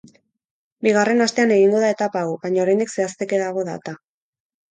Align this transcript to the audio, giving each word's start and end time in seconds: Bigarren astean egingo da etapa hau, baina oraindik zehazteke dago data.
Bigarren 0.87 1.25
astean 1.25 1.53
egingo 1.57 1.81
da 1.83 1.91
etapa 1.95 2.23
hau, 2.27 2.33
baina 2.45 2.63
oraindik 2.65 2.93
zehazteke 2.95 3.43
dago 3.45 3.67
data. 3.71 3.97